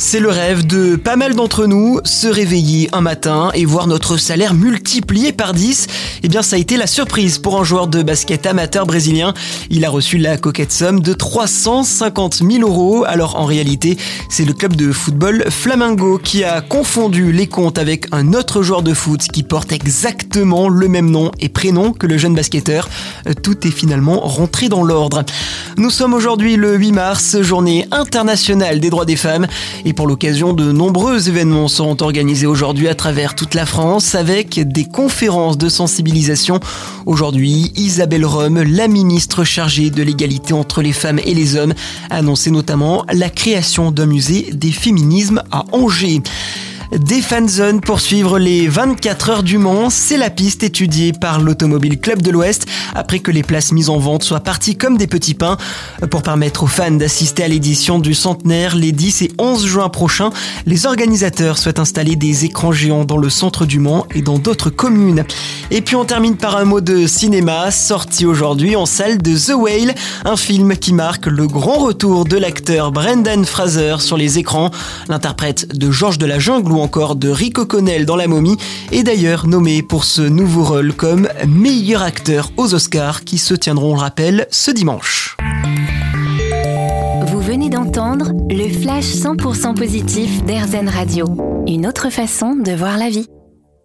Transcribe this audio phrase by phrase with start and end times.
[0.00, 4.16] C'est le rêve de pas mal d'entre nous, se réveiller un matin et voir notre
[4.16, 5.88] salaire multiplié par 10.
[6.22, 9.34] Eh bien, ça a été la surprise pour un joueur de basket amateur brésilien.
[9.70, 13.04] Il a reçu la coquette somme de 350 000 euros.
[13.08, 13.98] Alors, en réalité,
[14.30, 18.82] c'est le club de football Flamengo qui a confondu les comptes avec un autre joueur
[18.82, 22.88] de foot qui porte exactement le même nom et prénom que le jeune basketteur.
[23.42, 25.24] Tout est finalement rentré dans l'ordre.
[25.78, 29.46] Nous sommes aujourd'hui le 8 mars, journée internationale des droits des femmes.
[29.84, 34.58] Et pour l'occasion, de nombreux événements seront organisés aujourd'hui à travers toute la France avec
[34.58, 36.58] des conférences de sensibilisation.
[37.06, 41.74] Aujourd'hui, Isabelle Rome, la ministre chargée de l'égalité entre les femmes et les hommes,
[42.10, 46.22] a annoncé notamment la création d'un musée des féminismes à Angers.
[46.90, 52.00] Des fanzones pour suivre les 24 heures du Mans, c'est la piste étudiée par l'Automobile
[52.00, 55.34] Club de l'Ouest après que les places mises en vente soient parties comme des petits
[55.34, 55.58] pains.
[56.10, 60.30] Pour permettre aux fans d'assister à l'édition du centenaire les 10 et 11 juin prochains,
[60.64, 64.70] les organisateurs souhaitent installer des écrans géants dans le centre du Mans et dans d'autres
[64.70, 65.24] communes.
[65.70, 69.54] Et puis on termine par un mot de cinéma sorti aujourd'hui en salle de The
[69.54, 74.70] Whale, un film qui marque le grand retour de l'acteur Brendan Fraser sur les écrans,
[75.10, 78.56] l'interprète de Georges de la Jungle encore de Rico Connell dans La Momie
[78.92, 83.94] est d'ailleurs nommé pour ce nouveau rôle comme meilleur acteur aux Oscars qui se tiendront,
[83.94, 85.36] le rappel, ce dimanche.
[87.26, 91.26] Vous venez d'entendre le flash 100% positif d'Airzen Radio,
[91.66, 93.26] une autre façon de voir la vie.